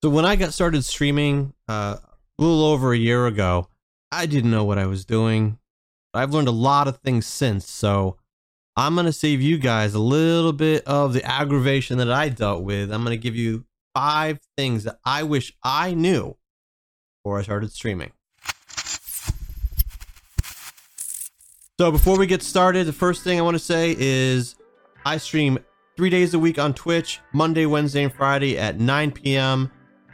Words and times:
So 0.00 0.10
when 0.10 0.24
I 0.24 0.36
got 0.36 0.54
started 0.54 0.84
streaming 0.84 1.54
uh, 1.68 1.96
a 2.38 2.42
little 2.42 2.64
over 2.64 2.92
a 2.92 2.96
year 2.96 3.26
ago, 3.26 3.68
I 4.12 4.26
didn't 4.26 4.52
know 4.52 4.64
what 4.64 4.78
I 4.78 4.86
was 4.86 5.04
doing. 5.04 5.58
I've 6.14 6.32
learned 6.32 6.46
a 6.46 6.52
lot 6.52 6.86
of 6.86 6.98
things 6.98 7.26
since, 7.26 7.68
so 7.68 8.16
I'm 8.76 8.94
going 8.94 9.06
to 9.06 9.12
save 9.12 9.42
you 9.42 9.58
guys 9.58 9.94
a 9.94 9.98
little 9.98 10.52
bit 10.52 10.84
of 10.86 11.14
the 11.14 11.24
aggravation 11.24 11.98
that 11.98 12.12
I 12.12 12.28
dealt 12.28 12.62
with. 12.62 12.92
I'm 12.92 13.02
going 13.02 13.16
to 13.16 13.20
give 13.20 13.34
you 13.34 13.64
five 13.92 14.38
things 14.56 14.84
that 14.84 15.00
I 15.04 15.24
wish 15.24 15.52
I 15.64 15.94
knew 15.94 16.36
before 17.16 17.40
I 17.40 17.42
started 17.42 17.72
streaming. 17.72 18.12
So 21.80 21.90
before 21.90 22.16
we 22.16 22.28
get 22.28 22.44
started, 22.44 22.86
the 22.86 22.92
first 22.92 23.24
thing 23.24 23.36
I 23.36 23.42
want 23.42 23.56
to 23.56 23.62
say 23.64 23.96
is 23.98 24.54
I 25.04 25.16
stream 25.16 25.58
three 25.96 26.10
days 26.10 26.34
a 26.34 26.38
week 26.38 26.60
on 26.60 26.72
Twitch, 26.72 27.18
Monday, 27.32 27.66
Wednesday, 27.66 28.04
and 28.04 28.12
Friday 28.12 28.56
at 28.56 28.78
9 28.78 29.10
p.m. 29.10 29.72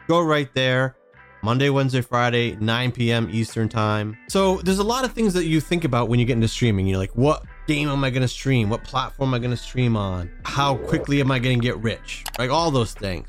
Go 0.09 0.21
right 0.21 0.53
there. 0.55 0.97
Monday, 1.43 1.69
Wednesday, 1.69 2.01
Friday, 2.01 2.57
9 2.57 2.93
p.m. 2.93 3.29
Eastern 3.31 3.69
time. 3.69 4.17
So 4.29 4.59
there's 4.59 4.79
a 4.79 4.85
lot 4.85 5.05
of 5.05 5.13
things 5.13 5.35
that 5.35 5.45
you 5.45 5.61
think 5.61 5.85
about 5.85 6.09
when 6.09 6.19
you 6.19 6.25
get 6.25 6.33
into 6.35 6.49
streaming. 6.49 6.87
You're 6.87 6.99
like, 6.99 7.15
what 7.15 7.45
game 7.67 7.89
am 7.89 8.03
I 8.03 8.09
going 8.09 8.23
to 8.23 8.29
stream? 8.29 8.71
What 8.71 8.83
platform 8.83 9.31
am 9.31 9.35
I 9.35 9.39
going 9.41 9.51
to 9.51 9.57
stream 9.57 9.95
on? 9.95 10.31
How 10.45 10.77
quickly 10.77 11.21
am 11.21 11.31
I 11.31 11.39
going 11.39 11.61
to 11.61 11.63
get 11.63 11.77
rich? 11.79 12.25
Like 12.39 12.51
all 12.51 12.71
those 12.71 12.95
things. 12.95 13.29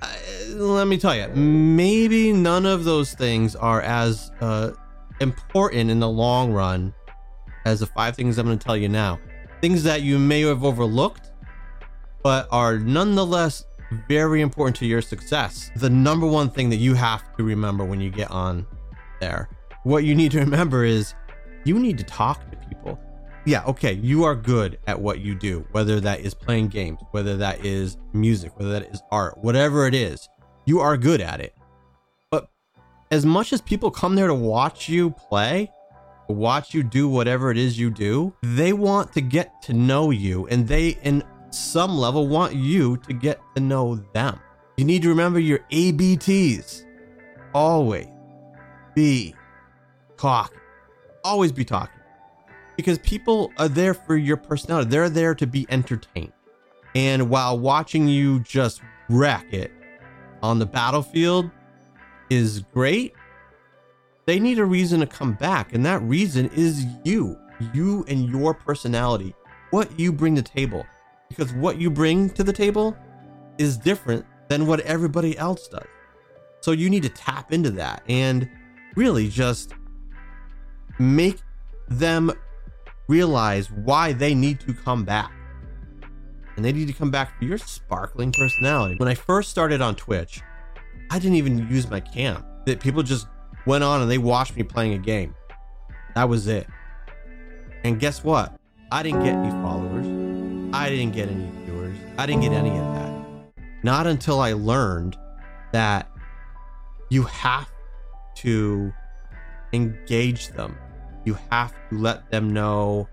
Uh, 0.00 0.14
let 0.54 0.86
me 0.86 0.96
tell 0.96 1.16
you, 1.16 1.26
maybe 1.28 2.32
none 2.32 2.66
of 2.66 2.84
those 2.84 3.14
things 3.14 3.56
are 3.56 3.80
as 3.80 4.30
uh, 4.40 4.70
important 5.20 5.90
in 5.90 5.98
the 5.98 6.08
long 6.08 6.52
run 6.52 6.94
as 7.64 7.80
the 7.80 7.86
five 7.86 8.14
things 8.14 8.38
I'm 8.38 8.46
going 8.46 8.58
to 8.58 8.64
tell 8.64 8.76
you 8.76 8.88
now. 8.88 9.18
Things 9.60 9.82
that 9.82 10.02
you 10.02 10.20
may 10.20 10.42
have 10.42 10.64
overlooked, 10.64 11.32
but 12.22 12.46
are 12.52 12.78
nonetheless 12.78 13.64
very 14.08 14.40
important 14.40 14.76
to 14.76 14.86
your 14.86 15.02
success. 15.02 15.70
The 15.76 15.90
number 15.90 16.26
one 16.26 16.50
thing 16.50 16.70
that 16.70 16.76
you 16.76 16.94
have 16.94 17.36
to 17.36 17.44
remember 17.44 17.84
when 17.84 18.00
you 18.00 18.10
get 18.10 18.30
on 18.30 18.66
there, 19.20 19.48
what 19.84 20.04
you 20.04 20.14
need 20.14 20.32
to 20.32 20.40
remember 20.40 20.84
is 20.84 21.14
you 21.64 21.78
need 21.78 21.98
to 21.98 22.04
talk 22.04 22.50
to 22.50 22.56
people. 22.68 22.98
Yeah, 23.44 23.62
okay, 23.64 23.92
you 23.92 24.24
are 24.24 24.34
good 24.34 24.78
at 24.88 25.00
what 25.00 25.20
you 25.20 25.36
do, 25.36 25.64
whether 25.70 26.00
that 26.00 26.20
is 26.20 26.34
playing 26.34 26.68
games, 26.68 26.98
whether 27.12 27.36
that 27.36 27.64
is 27.64 27.96
music, 28.12 28.58
whether 28.58 28.72
that 28.72 28.90
is 28.92 29.00
art, 29.12 29.38
whatever 29.38 29.86
it 29.86 29.94
is, 29.94 30.28
you 30.64 30.80
are 30.80 30.96
good 30.96 31.20
at 31.20 31.40
it. 31.40 31.54
But 32.30 32.48
as 33.12 33.24
much 33.24 33.52
as 33.52 33.60
people 33.60 33.90
come 33.90 34.16
there 34.16 34.26
to 34.26 34.34
watch 34.34 34.88
you 34.88 35.10
play, 35.10 35.70
watch 36.28 36.74
you 36.74 36.82
do 36.82 37.08
whatever 37.08 37.52
it 37.52 37.56
is 37.56 37.78
you 37.78 37.90
do, 37.90 38.34
they 38.42 38.72
want 38.72 39.12
to 39.12 39.20
get 39.20 39.62
to 39.62 39.72
know 39.72 40.10
you 40.10 40.48
and 40.48 40.66
they 40.66 40.98
and 41.04 41.22
some 41.50 41.96
level 41.96 42.28
want 42.28 42.54
you 42.54 42.96
to 42.98 43.12
get 43.12 43.40
to 43.54 43.60
know 43.60 43.96
them. 44.12 44.40
You 44.76 44.84
need 44.84 45.02
to 45.02 45.08
remember 45.08 45.38
your 45.38 45.60
ABTs. 45.70 46.84
Always 47.54 48.08
be 48.94 49.34
talking. 50.16 50.58
Always 51.24 51.52
be 51.52 51.64
talking. 51.64 52.00
Because 52.76 52.98
people 52.98 53.52
are 53.56 53.68
there 53.68 53.94
for 53.94 54.16
your 54.16 54.36
personality. 54.36 54.90
They're 54.90 55.08
there 55.08 55.34
to 55.34 55.46
be 55.46 55.66
entertained. 55.70 56.32
And 56.94 57.30
while 57.30 57.58
watching 57.58 58.08
you 58.08 58.40
just 58.40 58.82
wreck 59.08 59.52
it 59.52 59.72
on 60.42 60.58
the 60.58 60.66
battlefield 60.66 61.50
is 62.28 62.60
great, 62.74 63.14
they 64.26 64.38
need 64.38 64.58
a 64.58 64.64
reason 64.64 65.00
to 65.00 65.06
come 65.06 65.34
back. 65.34 65.72
And 65.72 65.86
that 65.86 66.02
reason 66.02 66.50
is 66.54 66.84
you. 67.04 67.38
You 67.72 68.04
and 68.08 68.28
your 68.28 68.52
personality. 68.52 69.34
What 69.70 69.98
you 69.98 70.12
bring 70.12 70.36
to 70.36 70.42
the 70.42 70.48
table 70.48 70.84
because 71.28 71.52
what 71.54 71.78
you 71.78 71.90
bring 71.90 72.30
to 72.30 72.44
the 72.44 72.52
table 72.52 72.96
is 73.58 73.76
different 73.76 74.24
than 74.48 74.66
what 74.66 74.80
everybody 74.80 75.36
else 75.38 75.68
does. 75.68 75.86
So 76.60 76.72
you 76.72 76.90
need 76.90 77.02
to 77.02 77.08
tap 77.08 77.52
into 77.52 77.70
that 77.72 78.02
and 78.08 78.48
really 78.96 79.28
just 79.28 79.74
make 80.98 81.38
them 81.88 82.32
realize 83.08 83.70
why 83.70 84.12
they 84.12 84.34
need 84.34 84.60
to 84.60 84.74
come 84.74 85.04
back. 85.04 85.32
And 86.56 86.64
they 86.64 86.72
need 86.72 86.86
to 86.88 86.92
come 86.92 87.10
back 87.10 87.38
for 87.38 87.44
your 87.44 87.58
sparkling 87.58 88.32
personality. 88.32 88.96
When 88.96 89.08
I 89.08 89.14
first 89.14 89.50
started 89.50 89.82
on 89.82 89.94
Twitch, 89.94 90.40
I 91.10 91.18
didn't 91.18 91.36
even 91.36 91.68
use 91.70 91.88
my 91.90 92.00
cam. 92.00 92.44
That 92.64 92.80
people 92.80 93.02
just 93.02 93.28
went 93.66 93.84
on 93.84 94.02
and 94.02 94.10
they 94.10 94.18
watched 94.18 94.56
me 94.56 94.62
playing 94.62 94.94
a 94.94 94.98
game. 94.98 95.34
That 96.14 96.28
was 96.28 96.46
it. 96.46 96.66
And 97.84 98.00
guess 98.00 98.24
what? 98.24 98.58
I 98.90 99.02
didn't 99.02 99.22
get 99.22 99.34
any 99.34 99.50
followers. 99.50 99.95
I 100.72 100.90
didn't 100.90 101.12
get 101.14 101.28
any 101.28 101.48
viewers. 101.64 101.96
I 102.18 102.26
didn't 102.26 102.42
get 102.42 102.52
any 102.52 102.70
of 102.70 102.94
that. 102.94 103.62
Not 103.82 104.06
until 104.06 104.40
I 104.40 104.52
learned 104.52 105.16
that 105.72 106.10
you 107.10 107.22
have 107.22 107.70
to 108.36 108.92
engage 109.72 110.48
them. 110.48 110.76
You 111.24 111.38
have 111.50 111.72
to 111.90 111.98
let 111.98 112.30
them 112.30 112.52
know 112.52 113.08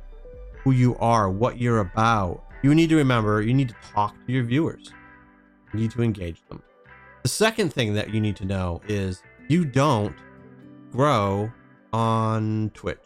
who 0.64 0.72
you 0.72 0.96
are, 0.98 1.30
what 1.30 1.60
you're 1.60 1.80
about. 1.80 2.44
You 2.64 2.74
need 2.74 2.90
to 2.90 2.96
remember, 2.96 3.42
you 3.42 3.54
need 3.54 3.70
to 3.70 3.76
talk 3.94 4.16
to 4.26 4.32
your 4.32 4.44
viewers. 4.44 4.92
You 5.74 5.80
need 5.80 5.92
to 5.92 6.04
engage 6.04 6.42
them. 6.48 6.62
The 7.24 7.30
second 7.30 7.74
thing 7.74 7.94
that 7.94 8.14
you 8.14 8.20
need 8.22 8.36
to 8.38 8.46
know 8.46 8.82
is 8.88 9.22
you 9.48 9.66
don't 9.66 10.16
grow 10.92 11.52
on 11.92 12.72
Twitch. 12.74 13.00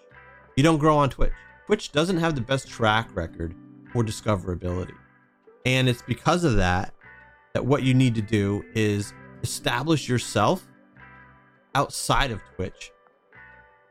You 0.55 0.63
don't 0.63 0.77
grow 0.77 0.97
on 0.97 1.09
Twitch. 1.09 1.33
Twitch 1.65 1.91
doesn't 1.91 2.17
have 2.17 2.35
the 2.35 2.41
best 2.41 2.67
track 2.67 3.15
record 3.15 3.53
for 3.97 4.03
discoverability. 4.03 4.93
And 5.65 5.89
it's 5.89 6.03
because 6.03 6.43
of 6.43 6.57
that 6.57 6.93
that 7.53 7.65
what 7.65 7.81
you 7.81 7.95
need 7.95 8.13
to 8.15 8.21
do 8.21 8.63
is 8.75 9.11
establish 9.41 10.07
yourself 10.07 10.67
outside 11.73 12.29
of 12.29 12.39
Twitch, 12.55 12.91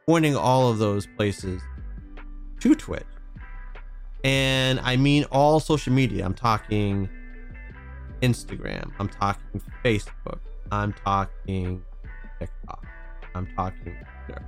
pointing 0.06 0.36
all 0.36 0.68
of 0.68 0.78
those 0.78 1.08
places 1.16 1.60
to 2.60 2.74
Twitch. 2.76 3.02
And 4.22 4.78
I 4.80 4.96
mean 4.96 5.24
all 5.32 5.58
social 5.58 5.92
media. 5.92 6.24
I'm 6.24 6.34
talking 6.34 7.08
Instagram, 8.22 8.92
I'm 9.00 9.08
talking 9.08 9.60
Facebook, 9.84 10.38
I'm 10.70 10.92
talking 10.92 11.82
TikTok, 12.38 12.86
I'm 13.34 13.48
talking 13.56 13.96
Twitter. 14.26 14.44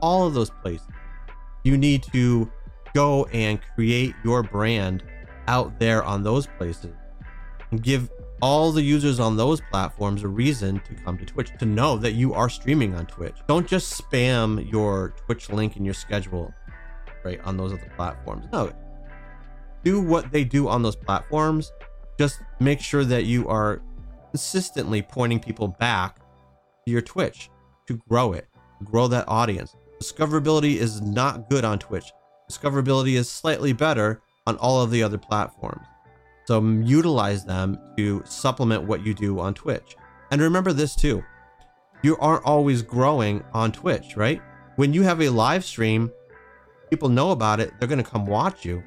All 0.00 0.26
of 0.26 0.32
those 0.32 0.50
places. 0.62 0.88
You 1.64 1.76
need 1.76 2.02
to 2.14 2.50
go 2.96 3.26
and 3.26 3.60
create 3.74 4.14
your 4.24 4.42
brand 4.42 5.02
out 5.48 5.78
there 5.78 6.02
on 6.02 6.22
those 6.22 6.46
places 6.46 6.94
and 7.70 7.82
give 7.82 8.10
all 8.40 8.72
the 8.72 8.80
users 8.80 9.20
on 9.20 9.36
those 9.36 9.60
platforms 9.70 10.22
a 10.22 10.28
reason 10.28 10.80
to 10.80 10.94
come 11.04 11.18
to 11.18 11.26
Twitch 11.26 11.50
to 11.58 11.66
know 11.66 11.98
that 11.98 12.14
you 12.14 12.32
are 12.32 12.48
streaming 12.48 12.94
on 12.94 13.04
Twitch. 13.04 13.36
Don't 13.48 13.68
just 13.68 14.02
spam 14.02 14.70
your 14.72 15.10
Twitch 15.26 15.50
link 15.50 15.76
in 15.76 15.84
your 15.84 15.92
schedule 15.92 16.54
right 17.22 17.38
on 17.44 17.58
those 17.58 17.74
other 17.74 17.92
platforms. 17.96 18.46
No. 18.50 18.72
Do 19.84 20.00
what 20.00 20.32
they 20.32 20.44
do 20.44 20.66
on 20.66 20.82
those 20.82 20.96
platforms. 20.96 21.72
Just 22.18 22.40
make 22.60 22.80
sure 22.80 23.04
that 23.04 23.24
you 23.24 23.46
are 23.46 23.82
consistently 24.30 25.02
pointing 25.02 25.38
people 25.38 25.68
back 25.68 26.16
to 26.86 26.90
your 26.90 27.02
Twitch 27.02 27.50
to 27.88 28.00
grow 28.08 28.32
it, 28.32 28.48
grow 28.84 29.06
that 29.08 29.28
audience. 29.28 29.76
Discoverability 30.00 30.76
is 30.76 31.02
not 31.02 31.50
good 31.50 31.66
on 31.66 31.78
Twitch 31.78 32.10
discoverability 32.50 33.14
is 33.14 33.30
slightly 33.30 33.72
better 33.72 34.22
on 34.46 34.56
all 34.58 34.80
of 34.80 34.90
the 34.90 35.02
other 35.02 35.18
platforms. 35.18 35.86
So 36.46 36.62
utilize 36.62 37.44
them 37.44 37.78
to 37.96 38.22
supplement 38.24 38.84
what 38.84 39.04
you 39.04 39.14
do 39.14 39.40
on 39.40 39.54
Twitch. 39.54 39.96
And 40.30 40.40
remember 40.40 40.72
this 40.72 40.94
too 40.94 41.24
you 42.02 42.16
aren't 42.18 42.44
always 42.44 42.82
growing 42.82 43.42
on 43.52 43.72
Twitch, 43.72 44.16
right? 44.16 44.40
When 44.76 44.92
you 44.92 45.02
have 45.02 45.20
a 45.22 45.28
live 45.28 45.64
stream, 45.64 46.12
people 46.90 47.08
know 47.08 47.30
about 47.30 47.58
it, 47.58 47.72
they're 47.78 47.88
going 47.88 48.02
to 48.02 48.08
come 48.08 48.26
watch 48.26 48.64
you. 48.64 48.82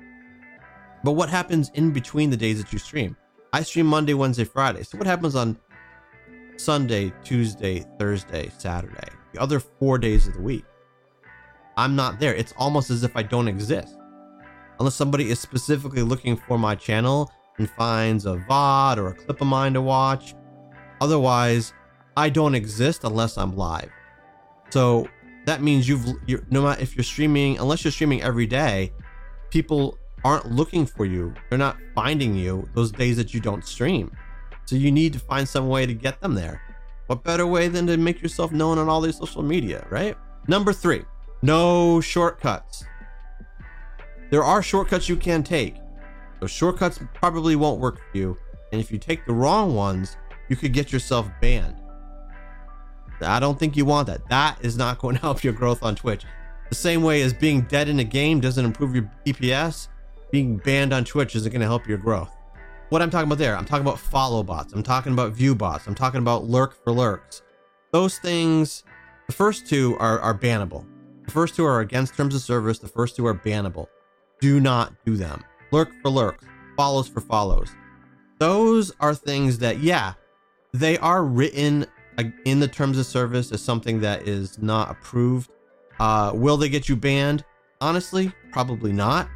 But 1.04 1.14
what 1.14 1.30
happens 1.30 1.70
in 1.74 1.92
between 1.92 2.30
the 2.30 2.38
days 2.38 2.62
that 2.62 2.72
you 2.72 2.80
stream? 2.80 3.18
I 3.52 3.64
stream 3.64 3.88
Monday, 3.88 4.14
Wednesday, 4.14 4.44
Friday. 4.44 4.84
So 4.84 4.98
what 4.98 5.08
happens 5.08 5.36
on 5.36 5.58
Sunday, 6.58 7.12
Tuesday, 7.24 7.86
Thursday, 7.98 8.52
Saturday, 8.58 9.10
the 9.34 9.42
other 9.42 9.60
four 9.60 9.98
days 9.98 10.28
of 10.28 10.36
the 10.36 10.42
week? 10.42 10.66
I'm 11.80 11.96
not 11.96 12.20
there. 12.20 12.36
It's 12.36 12.54
almost 12.58 12.90
as 12.90 13.06
if 13.06 13.16
I 13.16 13.24
don't 13.24 13.48
exist. 13.48 13.98
Unless 14.80 14.96
somebody 14.96 15.30
is 15.30 15.40
specifically 15.40 16.02
looking 16.02 16.36
for 16.36 16.60
my 16.60 16.76
channel 16.76 17.32
and 17.58 17.70
finds 17.70 18.26
a 18.26 18.36
VOD 18.50 18.98
or 18.98 19.08
a 19.08 19.14
clip 19.14 19.40
of 19.40 19.48
mine 19.48 19.74
to 19.76 19.82
watch. 19.82 20.36
Otherwise, 21.00 21.72
I 22.18 22.28
don't 22.28 22.54
exist 22.54 23.06
unless 23.06 23.38
I'm 23.38 23.56
live. 23.56 23.90
So 24.72 25.08
that 25.46 25.62
means 25.62 25.88
you've 25.88 26.06
you're, 26.26 26.44
no 26.50 26.64
matter 26.64 26.82
if 26.82 26.98
you're 26.98 27.04
streaming, 27.06 27.58
unless 27.60 27.86
you're 27.86 27.94
streaming 27.94 28.22
every 28.24 28.46
day, 28.46 28.92
people 29.50 29.98
aren't 30.26 30.52
looking 30.52 30.86
for 30.86 31.06
you. 31.06 31.34
They're 31.50 31.58
not 31.58 31.78
finding 31.96 32.36
you 32.36 32.68
those 32.74 32.92
days 32.92 33.16
that 33.16 33.34
you 33.34 33.40
don't 33.40 33.64
stream. 33.66 34.12
So 34.66 34.76
you 34.76 34.92
need 34.92 35.14
to 35.14 35.20
find 35.20 35.48
some 35.48 35.70
way 35.70 35.86
to 35.86 35.94
get 35.94 36.20
them 36.20 36.36
there. 36.36 36.62
What 37.08 37.24
better 37.24 37.48
way 37.48 37.70
than 37.70 37.88
to 37.88 37.96
make 37.96 38.22
yourself 38.22 38.52
known 38.52 38.78
on 38.78 38.90
all 38.90 39.00
these 39.00 39.18
social 39.18 39.44
media, 39.44 39.88
right? 39.90 40.18
Number 40.48 40.74
three, 40.74 41.04
no 41.42 42.02
shortcuts. 42.02 42.84
There 44.30 44.44
are 44.44 44.62
shortcuts 44.62 45.10
you 45.10 45.16
can 45.16 45.44
take. 45.44 45.76
Those 46.40 46.52
shortcuts 46.52 47.00
probably 47.14 47.56
won't 47.56 47.80
work 47.80 47.98
for 47.98 48.18
you. 48.18 48.38
And 48.72 48.80
if 48.80 48.92
you 48.92 48.98
take 48.98 49.26
the 49.26 49.34
wrong 49.34 49.76
ones, 49.76 50.18
you 50.48 50.56
could 50.56 50.74
get 50.74 50.92
yourself 50.92 51.30
banned. 51.42 51.76
I 53.22 53.40
don't 53.40 53.60
think 53.60 53.76
you 53.76 53.86
want 53.86 54.08
that. 54.08 54.28
That 54.30 54.58
is 54.62 54.78
not 54.78 55.00
going 55.00 55.16
to 55.16 55.22
help 55.30 55.44
your 55.44 55.54
growth 55.54 55.84
on 55.84 55.96
Twitch. 55.96 56.26
The 56.70 56.76
same 56.76 57.02
way 57.02 57.22
as 57.22 57.34
being 57.34 57.62
dead 57.62 57.90
in 57.90 58.00
a 58.00 58.04
game 58.04 58.40
doesn't 58.40 58.64
improve 58.64 58.94
your 58.94 59.12
DPS, 59.26 59.88
being 60.32 60.58
banned 60.58 60.94
on 60.94 61.04
Twitch 61.04 61.36
isn't 61.36 61.52
going 61.52 61.62
to 61.62 61.68
help 61.68 61.88
your 61.88 61.98
growth. 61.98 62.36
What 62.90 63.02
I'm 63.02 63.10
talking 63.10 63.28
about 63.28 63.40
there, 63.40 63.56
I'm 63.56 63.66
talking 63.66 63.86
about 63.86 64.00
follow 64.00 64.44
bots, 64.44 64.74
I'm 64.74 64.84
talking 64.84 65.14
about 65.14 65.34
view 65.34 65.56
bots, 65.56 65.88
I'm 65.88 65.96
talking 65.96 66.20
about 66.20 66.46
lurk 66.46 66.76
for 66.84 66.92
lurks. 66.92 67.42
Those 67.92 68.20
things, 68.20 68.84
the 69.28 69.34
first 69.34 69.68
two 69.68 69.98
are, 70.00 70.20
are 70.20 70.38
bannable. 70.38 70.86
The 71.30 71.34
first 71.34 71.56
two 71.56 71.64
are 71.64 71.82
against 71.82 72.16
terms 72.16 72.34
of 72.34 72.42
service, 72.42 72.80
the 72.80 72.88
first 72.88 73.16
two 73.16 73.28
are 73.28 73.36
bannable. 73.36 73.86
Do 74.42 74.60
not 74.60 74.94
do 75.06 75.16
them. 75.16 75.44
Lurk 75.72 75.92
for 76.02 76.10
lurks, 76.10 76.44
follows 76.76 77.08
for 77.08 77.22
follows. 77.22 77.70
Those 78.40 78.92
are 79.00 79.14
things 79.14 79.60
that, 79.60 79.78
yeah, 79.78 80.14
they 80.74 80.98
are 80.98 81.24
written 81.24 81.86
in 82.46 82.60
the 82.60 82.68
terms 82.68 82.98
of 82.98 83.06
service 83.06 83.52
as 83.52 83.62
something 83.62 84.00
that 84.00 84.28
is 84.28 84.58
not 84.58 84.90
approved. 84.90 85.52
Uh, 86.00 86.32
will 86.34 86.58
they 86.58 86.68
get 86.68 86.90
you 86.90 86.96
banned? 86.96 87.46
Honestly, 87.80 88.32
probably 88.52 88.92
not. 88.92 89.30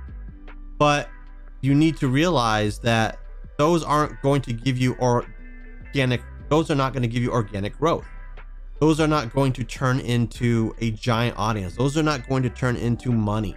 But 0.80 1.12
you 1.62 1.75
need 1.75 1.96
to 1.98 2.07
realize 2.07 2.80
that 2.80 3.19
those 3.60 3.84
aren't 3.84 4.19
going 4.24 4.42
to 4.42 4.54
give 4.54 4.80
you 4.80 4.96
organic, 4.96 6.24
those 6.50 6.72
are 6.72 6.75
not 6.75 6.92
going 6.92 7.04
to 7.04 7.07
give 7.07 7.22
you 7.22 7.31
organic 7.31 7.78
growth. 7.78 8.07
Those 8.80 9.00
are 9.00 9.08
not 9.08 9.34
going 9.34 9.54
to 9.54 9.64
turn 9.64 10.00
into 10.00 10.75
a 10.80 10.92
giant 10.92 11.38
audience. 11.38 11.75
Those 11.75 11.98
are 11.98 12.04
not 12.04 12.28
going 12.28 12.44
to 12.44 12.50
turn 12.50 12.75
into 12.75 13.12
money. 13.12 13.56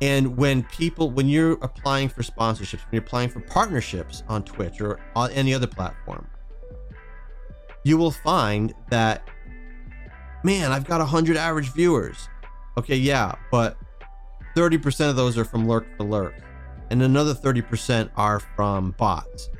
And 0.00 0.36
when 0.36 0.64
people, 0.64 1.10
when 1.10 1.28
you're 1.28 1.52
applying 1.62 2.08
for 2.08 2.22
sponsorships, 2.22 2.80
when 2.80 2.88
you're 2.92 3.02
applying 3.02 3.28
for 3.28 3.40
partnerships 3.40 4.22
on 4.28 4.42
Twitch 4.42 4.80
or 4.80 5.00
on 5.14 5.30
any 5.30 5.54
other 5.54 5.66
platform, 5.66 6.26
you 7.84 7.96
will 7.96 8.10
find 8.10 8.74
that, 8.90 9.28
man, 10.42 10.72
I've 10.72 10.84
got 10.84 10.98
100 10.98 11.36
average 11.36 11.72
viewers. 11.72 12.28
Okay, 12.76 12.96
yeah, 12.96 13.34
but 13.50 13.76
30% 14.56 15.10
of 15.10 15.16
those 15.16 15.38
are 15.38 15.44
from 15.44 15.68
Lurk 15.68 15.86
for 15.96 16.04
Lurk, 16.04 16.34
and 16.90 17.02
another 17.02 17.34
30% 17.34 18.10
are 18.16 18.40
from 18.40 18.92
bots. 18.98 19.50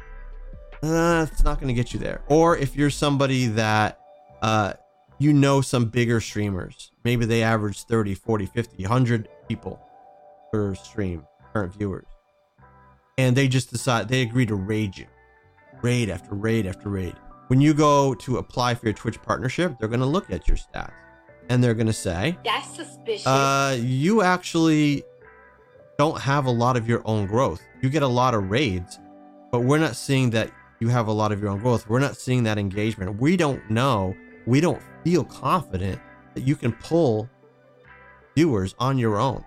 Uh, 0.82 1.26
it's 1.30 1.44
not 1.44 1.60
going 1.60 1.68
to 1.68 1.74
get 1.74 1.94
you 1.94 2.00
there. 2.00 2.22
Or 2.28 2.56
if 2.56 2.76
you're 2.76 2.90
somebody 2.90 3.46
that 3.46 4.00
uh, 4.44 4.72
you 5.18 5.32
know 5.32 5.60
some 5.60 5.86
bigger 5.86 6.20
streamers, 6.20 6.92
maybe 7.04 7.24
they 7.24 7.42
average 7.42 7.84
30, 7.84 8.14
40, 8.14 8.46
50, 8.46 8.82
100 8.82 9.28
people 9.48 9.80
per 10.52 10.74
stream, 10.74 11.24
current 11.52 11.74
viewers, 11.74 12.06
and 13.18 13.36
they 13.36 13.48
just 13.48 13.70
decide 13.70 14.08
they 14.08 14.22
agree 14.22 14.46
to 14.46 14.54
raid 14.54 14.96
you, 14.96 15.06
raid 15.82 16.10
after 16.10 16.34
raid 16.34 16.66
after 16.66 16.88
raid 16.88 17.14
when 17.48 17.60
you 17.60 17.74
go 17.74 18.14
to 18.14 18.38
apply 18.38 18.74
for 18.74 18.86
your 18.86 18.94
Twitch 18.94 19.20
partnership, 19.22 19.78
they're 19.78 19.88
going 19.88 20.00
to 20.00 20.06
look 20.06 20.30
at 20.30 20.48
your 20.48 20.56
stats 20.56 20.92
and 21.50 21.62
they're 21.62 21.74
going 21.74 21.86
to 21.86 21.92
say, 21.92 22.38
That's 22.44 22.74
suspicious. 22.74 23.26
Uh, 23.26 23.76
you 23.80 24.22
actually 24.22 25.02
don't 25.98 26.20
have 26.20 26.46
a 26.46 26.50
lot 26.50 26.76
of 26.76 26.88
your 26.88 27.02
own 27.04 27.26
growth. 27.26 27.62
You 27.82 27.90
get 27.90 28.02
a 28.02 28.08
lot 28.08 28.34
of 28.34 28.50
raids, 28.50 28.98
but 29.52 29.60
we're 29.60 29.78
not 29.78 29.94
seeing 29.94 30.30
that 30.30 30.50
you 30.80 30.88
have 30.88 31.06
a 31.06 31.12
lot 31.12 31.32
of 31.32 31.40
your 31.40 31.50
own 31.50 31.58
growth. 31.60 31.88
We're 31.88 32.00
not 32.00 32.16
seeing 32.16 32.44
that 32.44 32.58
engagement. 32.58 33.20
We 33.20 33.36
don't 33.36 33.70
know, 33.70 34.16
we 34.46 34.60
don't 34.60 34.82
feel 35.04 35.24
confident 35.24 36.00
that 36.34 36.42
you 36.42 36.56
can 36.56 36.72
pull 36.72 37.28
viewers 38.34 38.74
on 38.78 38.98
your 38.98 39.18
own. 39.18 39.44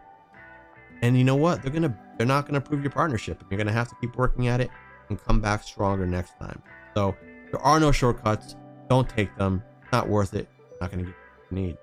And 1.02 1.18
you 1.18 1.24
know 1.24 1.36
what? 1.36 1.62
They're 1.62 1.72
to, 1.84 1.98
they're 2.18 2.28
not 2.28 2.46
going 2.46 2.60
to 2.60 2.66
approve 2.66 2.82
your 2.82 2.92
partnership. 2.92 3.44
You're 3.50 3.58
to 3.68 3.74
have 3.74 3.90
to 3.90 3.96
keep 4.02 4.16
working 4.16 4.48
at 4.48 4.62
it 4.62 4.70
and 5.10 5.24
come 5.24 5.40
back 5.40 5.64
stronger 5.64 6.06
next 6.08 6.38
time. 6.40 6.62
So, 6.96 7.16
there 7.52 7.62
are 7.62 7.80
no 7.80 7.92
shortcuts. 7.92 8.56
Don't 8.90 9.08
take 9.08 9.36
them. 9.38 9.64
Not 9.92 10.10
worth 10.10 10.34
it. 10.34 10.50
Not 10.82 10.92
to 11.06 11.12
get 11.12 11.16
what 11.16 11.58
you 11.58 11.68
need. 11.68 11.78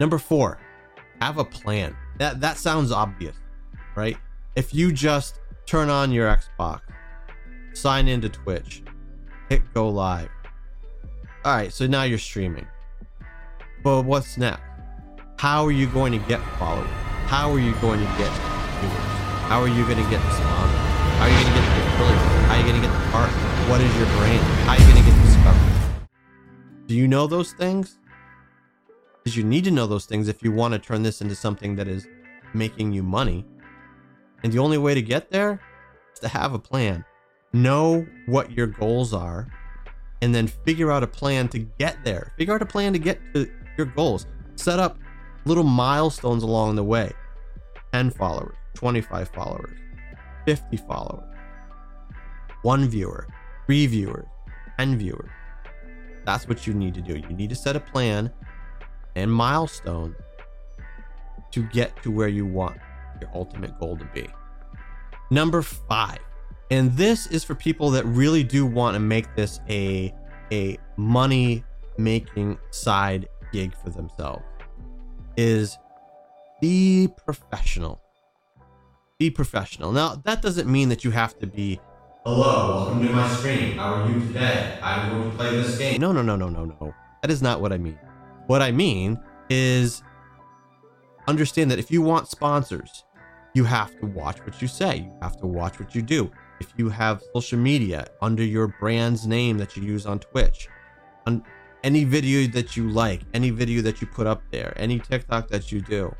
Number 0.00 0.18
four, 0.18 0.58
have 1.20 1.38
a 1.38 1.44
plan. 1.44 1.96
That 2.18 2.40
that 2.40 2.56
sounds 2.56 2.92
obvious, 2.92 3.36
right? 3.96 4.16
If 4.54 4.74
you 4.74 4.92
just 4.92 5.40
turn 5.66 5.88
on 5.88 6.12
your 6.12 6.28
Xbox, 6.28 6.80
sign 7.72 8.08
into 8.08 8.28
Twitch, 8.28 8.82
hit 9.48 9.62
go 9.74 9.88
live. 9.88 10.28
All 11.44 11.54
right, 11.54 11.72
so 11.72 11.86
now 11.86 12.02
you're 12.02 12.18
streaming. 12.18 12.66
But 13.84 14.02
what's 14.02 14.36
next? 14.36 14.60
How 15.36 15.64
are 15.64 15.70
you 15.70 15.86
going 15.86 16.10
to 16.10 16.18
get 16.26 16.40
followers? 16.58 16.90
How 17.26 17.52
are 17.52 17.60
you 17.60 17.74
going 17.80 18.00
to 18.00 18.06
get 18.18 18.32
viewers? 18.80 19.08
How 19.46 19.60
are 19.60 19.68
you 19.68 19.84
going 19.84 20.02
to 20.02 20.10
get 20.10 20.20
the 20.20 20.30
sponsors? 20.32 20.80
How 21.18 21.26
are 21.26 21.28
you 21.28 21.34
going 21.36 21.46
to 21.46 21.60
get 21.60 21.64
the 21.76 21.94
affiliates? 21.94 22.22
How 22.22 22.54
are 22.54 22.58
you 22.58 22.64
going 22.64 22.82
to 22.82 22.88
get 22.88 22.92
the 22.92 23.10
partners? 23.12 23.70
What 23.70 23.80
is 23.80 23.96
your 23.96 24.06
brand? 24.18 24.42
How 24.66 24.72
are 24.72 24.78
you 24.80 24.84
going 24.84 25.04
to 25.04 25.10
get 25.10 25.22
discovered? 25.24 26.08
Do 26.86 26.96
you 26.96 27.06
know 27.06 27.28
those 27.28 27.52
things? 27.52 27.98
Because 29.22 29.36
you 29.36 29.44
need 29.44 29.62
to 29.62 29.70
know 29.70 29.86
those 29.86 30.06
things 30.06 30.26
if 30.26 30.42
you 30.42 30.50
want 30.50 30.74
to 30.74 30.80
turn 30.80 31.04
this 31.04 31.20
into 31.20 31.36
something 31.36 31.76
that 31.76 31.86
is 31.86 32.08
making 32.52 32.92
you 32.92 33.04
money. 33.04 33.44
And 34.42 34.52
the 34.52 34.58
only 34.58 34.78
way 34.78 34.94
to 34.94 35.02
get 35.02 35.30
there 35.30 35.60
is 36.12 36.18
to 36.18 36.28
have 36.28 36.52
a 36.52 36.58
plan. 36.58 37.04
Know 37.52 38.04
what 38.26 38.50
your 38.50 38.66
goals 38.66 39.14
are 39.14 39.46
and 40.22 40.34
then 40.34 40.46
figure 40.46 40.90
out 40.90 41.02
a 41.02 41.06
plan 41.06 41.48
to 41.48 41.58
get 41.58 41.96
there. 42.04 42.32
Figure 42.38 42.54
out 42.54 42.62
a 42.62 42.66
plan 42.66 42.92
to 42.92 42.98
get 42.98 43.20
to 43.34 43.50
your 43.76 43.86
goals. 43.86 44.26
Set 44.56 44.78
up 44.78 44.98
little 45.44 45.64
milestones 45.64 46.42
along 46.42 46.76
the 46.76 46.84
way 46.84 47.12
10 47.92 48.10
followers, 48.10 48.56
25 48.74 49.28
followers, 49.30 49.78
50 50.46 50.76
followers, 50.78 51.24
one 52.62 52.88
viewer, 52.88 53.26
three 53.66 53.86
viewers, 53.86 54.26
10 54.78 54.98
viewers. 54.98 55.30
That's 56.24 56.46
what 56.46 56.66
you 56.66 56.74
need 56.74 56.94
to 56.94 57.00
do. 57.00 57.16
You 57.16 57.36
need 57.36 57.50
to 57.50 57.56
set 57.56 57.76
a 57.76 57.80
plan 57.80 58.30
and 59.14 59.32
milestones 59.32 60.16
to 61.50 61.62
get 61.62 62.02
to 62.02 62.10
where 62.10 62.28
you 62.28 62.44
want 62.44 62.78
your 63.20 63.30
ultimate 63.34 63.78
goal 63.80 63.96
to 63.96 64.04
be. 64.14 64.28
Number 65.30 65.62
five, 65.62 66.18
and 66.70 66.92
this 66.96 67.26
is 67.26 67.44
for 67.44 67.54
people 67.54 67.90
that 67.90 68.04
really 68.04 68.44
do 68.44 68.66
want 68.66 68.94
to 68.94 69.00
make 69.00 69.34
this 69.34 69.60
a, 69.68 70.14
a 70.52 70.78
money 70.96 71.64
making 71.96 72.58
side 72.70 73.28
gig 73.52 73.74
for 73.82 73.90
themselves, 73.90 74.44
is 75.36 75.78
be 76.60 77.08
professional 77.24 78.00
be 79.18 79.30
professional. 79.30 79.90
Now, 79.90 80.14
that 80.24 80.42
doesn't 80.42 80.70
mean 80.70 80.88
that 80.90 81.04
you 81.04 81.10
have 81.10 81.36
to 81.40 81.46
be, 81.46 81.80
hello, 82.24 82.84
welcome 82.84 83.06
to 83.06 83.12
my 83.12 83.28
stream. 83.28 83.76
How 83.76 83.94
are 83.94 84.08
you 84.08 84.20
today? 84.28 84.78
I'm 84.80 85.10
going 85.10 85.30
to 85.30 85.36
play 85.36 85.50
this 85.50 85.76
game. 85.76 86.00
No, 86.00 86.12
no, 86.12 86.22
no, 86.22 86.36
no, 86.36 86.48
no, 86.48 86.64
no. 86.64 86.94
That 87.22 87.30
is 87.30 87.42
not 87.42 87.60
what 87.60 87.72
I 87.72 87.78
mean. 87.78 87.98
What 88.46 88.62
I 88.62 88.70
mean 88.70 89.18
is 89.50 90.04
understand 91.26 91.70
that 91.72 91.80
if 91.80 91.90
you 91.90 92.00
want 92.00 92.28
sponsors, 92.28 93.04
you 93.54 93.64
have 93.64 93.98
to 93.98 94.06
watch 94.06 94.38
what 94.46 94.62
you 94.62 94.68
say. 94.68 94.98
You 94.98 95.18
have 95.20 95.36
to 95.38 95.46
watch 95.46 95.80
what 95.80 95.96
you 95.96 96.02
do. 96.02 96.30
If 96.60 96.72
you 96.76 96.88
have 96.88 97.22
social 97.32 97.58
media 97.58 98.06
under 98.20 98.42
your 98.42 98.68
brand's 98.80 99.26
name 99.26 99.58
that 99.58 99.76
you 99.76 99.82
use 99.82 100.06
on 100.06 100.18
Twitch, 100.18 100.68
on 101.26 101.44
any 101.84 102.04
video 102.04 102.48
that 102.48 102.76
you 102.76 102.90
like, 102.90 103.20
any 103.34 103.50
video 103.50 103.82
that 103.82 104.00
you 104.00 104.06
put 104.06 104.26
up 104.26 104.42
there, 104.50 104.72
any 104.76 104.98
TikTok 104.98 105.48
that 105.48 105.70
you 105.70 105.80
do, 105.80 106.14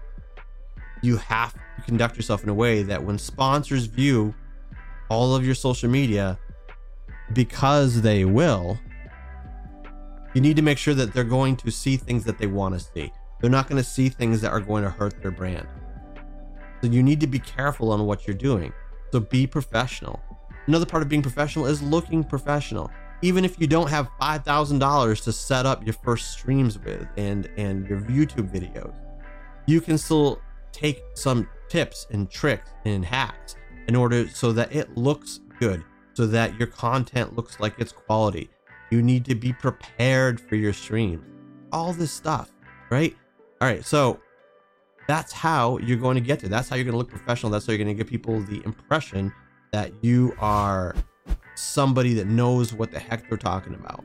you 1.03 1.17
have 1.17 1.55
to 1.55 1.83
conduct 1.85 2.17
yourself 2.17 2.43
in 2.43 2.49
a 2.49 2.55
way 2.55 2.83
that 2.83 3.03
when 3.03 3.19
sponsors 3.19 3.87
view 3.87 4.35
all 5.09 5.35
of 5.35 5.45
your 5.45 5.55
social 5.55 5.89
media, 5.89 6.39
because 7.33 8.01
they 8.03 8.25
will, 8.25 8.79
you 10.35 10.41
need 10.41 10.57
to 10.57 10.63
make 10.63 10.79
sure 10.79 10.95
that 10.95 11.13
they're 11.13 11.25
going 11.25 11.57
to 11.57 11.71
see 11.71 11.97
things 11.97 12.25
that 12.25 12.39
they 12.39 12.47
want 12.47 12.75
to 12.75 12.81
see. 12.81 13.13
They're 13.41 13.51
not 13.51 13.69
going 13.69 13.83
to 13.83 13.89
see 13.89 14.09
things 14.09 14.41
that 14.41 14.53
are 14.53 14.61
going 14.61 14.85
to 14.85 14.91
hurt 14.91 15.21
their 15.23 15.31
brand. 15.31 15.67
So 16.81 16.89
you 16.89 17.03
need 17.03 17.21
to 17.21 17.27
be 17.27 17.39
careful 17.39 17.91
on 17.91 18.07
what 18.07 18.27
you're 18.27 18.37
doing. 18.37 18.73
So 19.11 19.21
be 19.21 19.47
professional. 19.47 20.21
Another 20.69 20.85
part 20.85 21.03
of 21.03 21.09
being 21.09 21.23
professional 21.23 21.65
is 21.65 21.83
looking 21.83 22.23
professional. 22.23 22.91
Even 23.23 23.43
if 23.43 23.59
you 23.59 23.67
don't 23.67 23.89
have 23.89 24.11
$5,000 24.21 25.25
to 25.25 25.33
set 25.33 25.65
up 25.65 25.85
your 25.85 25.95
first 25.95 26.33
streams 26.33 26.79
with 26.79 27.09
and 27.17 27.51
and 27.57 27.89
your 27.89 28.03
YouTube 28.03 28.53
videos, 28.53 28.95
you 29.67 29.81
can 29.81 29.97
still 29.97 30.43
take 30.71 31.03
some 31.15 31.49
tips 31.71 32.07
and 32.11 32.31
tricks 32.31 32.71
and 32.85 33.03
hacks 33.03 33.57
in 33.89 33.97
order 33.97 34.29
so 34.29 34.53
that 34.53 34.71
it 34.75 34.95
looks 34.95 35.41
good, 35.59 35.83
so 36.13 36.27
that 36.27 36.55
your 36.59 36.69
content 36.69 37.35
looks 37.35 37.59
like 37.59 37.75
it's 37.79 37.91
quality. 37.91 38.51
You 38.91 39.01
need 39.01 39.25
to 39.25 39.35
be 39.35 39.55
prepared 39.55 40.39
for 40.39 40.57
your 40.57 40.75
stream. 40.75 41.25
All 41.73 41.95
this 41.95 42.13
stuff, 42.13 42.53
right? 42.91 43.17
All 43.63 43.69
right, 43.69 43.85
so 43.85 44.21
that's 45.07 45.33
how 45.33 45.79
you're 45.79 45.97
going 45.97 46.17
to 46.17 46.21
get 46.21 46.41
there. 46.41 46.51
That's 46.51 46.69
how 46.69 46.77
you're 46.77 46.85
going 46.85 46.93
to 46.93 46.99
look 46.99 47.09
professional. 47.09 47.51
That's 47.51 47.67
how 47.67 47.73
you're 47.73 47.83
going 47.83 47.97
to 47.97 48.05
give 48.05 48.07
people 48.07 48.41
the 48.43 48.63
impression 48.67 49.33
that 49.73 49.93
you 50.03 50.35
are 50.39 50.95
somebody 51.55 52.15
that 52.15 52.27
knows 52.27 52.73
what 52.73 52.91
the 52.91 52.99
heck 52.99 53.29
they're 53.29 53.39
talking 53.39 53.75
about. 53.75 54.05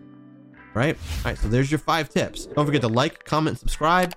Right? 0.73 0.95
All 0.95 1.25
right, 1.25 1.37
so 1.37 1.47
there's 1.47 1.71
your 1.71 1.79
five 1.79 2.09
tips. 2.09 2.47
Don't 2.47 2.65
forget 2.65 2.81
to 2.81 2.87
like, 2.87 3.23
comment, 3.25 3.59
subscribe. 3.59 4.15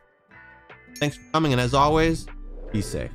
Thanks 0.98 1.16
for 1.16 1.24
coming, 1.32 1.52
and 1.52 1.60
as 1.60 1.74
always, 1.74 2.26
be 2.72 2.80
safe. 2.80 3.10